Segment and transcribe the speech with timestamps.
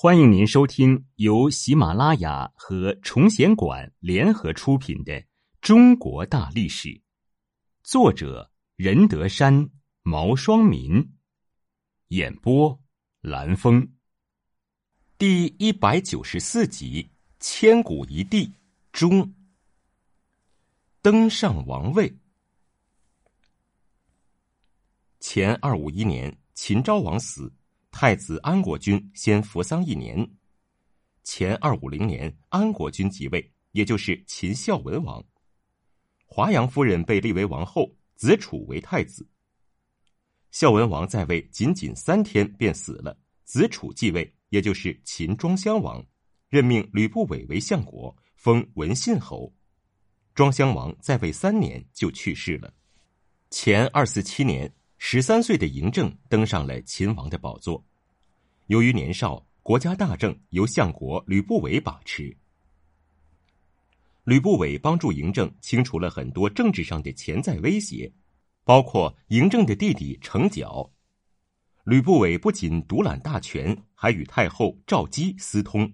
[0.00, 5.12] 欢迎您收听由喜马拉雅和崇贤馆联合出品的
[5.60, 6.88] 《中国大历史》，
[7.82, 9.68] 作者任德山、
[10.04, 11.04] 毛双民，
[12.10, 12.78] 演播
[13.22, 13.92] 蓝峰，
[15.18, 17.10] 第一百九十四集：
[17.40, 18.52] 千古一帝
[18.92, 19.34] 中，
[21.02, 22.16] 登上王位。
[25.18, 27.52] 前二五一年，秦昭王死。
[28.00, 30.24] 太子安国君先服丧一年。
[31.24, 35.20] 前二五零年，安国君即位，也就是秦孝文王。
[36.24, 39.28] 华阳夫人被立为王后，子楚为太子。
[40.52, 46.00] 孝文王在位仅仅三天便死了，子楚继位，也就是秦庄襄王，
[46.48, 49.52] 任命吕不韦为相国，封文信侯。
[50.36, 52.72] 庄襄王在位三年就去世了。
[53.50, 54.72] 前二四七年。
[55.00, 57.86] 十三岁的嬴政登上了秦王的宝座，
[58.68, 62.36] 由于年少，国家大政由相国吕不韦把持。
[64.24, 68.12] 吕不韦帮助嬴政清除了很多政治上的潜在威胁，
[68.64, 70.90] 包括嬴政的弟弟成角。
[71.84, 75.90] 吕不韦不仅独揽大权，还与太后赵姬私通。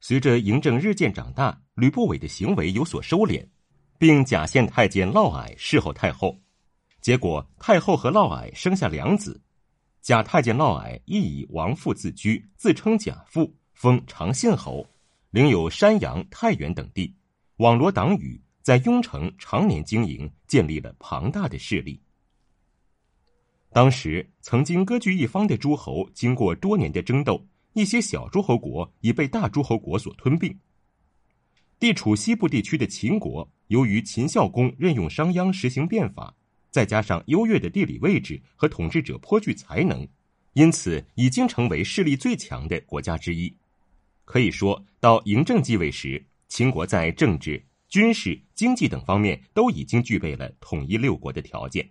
[0.00, 3.48] 随着嬴政日渐长大，吕不韦的行为有所收敛，
[3.96, 6.38] 并假献太监嫪毐侍候太后。
[7.00, 9.40] 结果，太后和嫪毐生下两子，
[10.00, 14.86] 假太监嫪毐亦以王父自居，自称假父，封长信侯，
[15.30, 17.14] 领有山阳、太原等地，
[17.56, 22.00] 网罗党羽，在雍城常年经营，建立了庞大的势力。
[23.72, 30.58] 当时曾经割据一方的诸侯，经过多年的争斗，一些小诸侯国已被大诸侯国所吞并。
[31.78, 36.34] 地处西部地区的秦国，由于秦孝公任用商鞅实行变法。
[36.70, 40.06] 再加上优越的地理位置和统治者颇具才能，
[40.52, 43.54] 因此已经成为势力最强的国家之一。
[44.24, 51.90] 可以说到嬴政继位时，秦国在政治、军事、经济等方面都已经具备了统一六国的条件。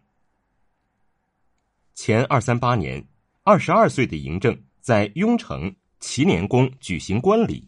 [1.93, 3.05] 前二三八年，
[3.43, 7.67] 二十二岁的嬴政在雍城祁年宫举行官礼，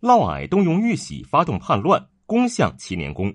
[0.00, 3.32] 嫪毐动用玉玺发动叛乱，攻向齐年宫。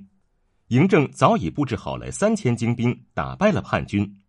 [0.70, 4.20] 嬴政早已布置好了三千精兵，打败了叛军。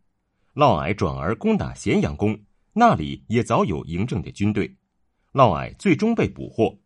[0.53, 2.39] 嫪毐转而攻打咸阳宫，
[2.75, 4.77] 那里也早有嬴政的军队。
[5.33, 6.79] 嫪毐最终被捕获。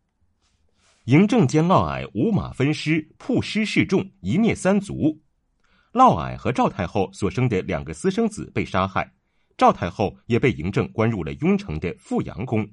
[1.07, 5.21] 嬴政见嫪毐五马分尸，曝尸示众，一灭三族。
[5.93, 9.13] 嫪毐和赵太后所生的两个私生子被杀害，
[9.57, 12.69] 赵太后也被嬴政关入了雍城的富阳宫。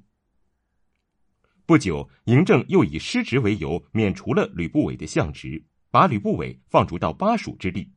[1.65, 5.65] 不久，嬴政又以失职为由，免除了吕不韦的相职。
[5.91, 7.91] 把吕不韦放逐到巴蜀之地。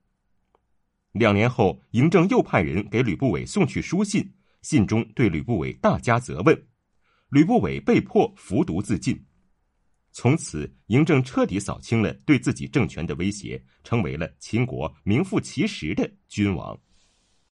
[1.12, 6.66] 两年后，嬴政又派人给吕不韦送去书信，信中对吕不韦大加责问，
[7.30, 9.20] 吕不韦被迫服毒自尽。
[10.12, 16.78] 从此，嬴政彻底扫清了对自己政权的威胁，成为了秦国名副其实的君王。